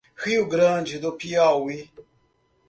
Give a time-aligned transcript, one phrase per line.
[0.17, 1.87] Rio Grande do Piauí